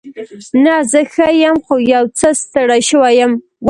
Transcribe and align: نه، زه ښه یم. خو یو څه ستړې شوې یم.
نه، 0.63 0.75
زه 0.91 0.99
ښه 1.13 1.27
یم. 1.41 1.55
خو 1.65 1.75
یو 1.93 2.03
څه 2.17 2.27
ستړې 2.41 2.81
شوې 2.89 3.11
یم. 3.19 3.31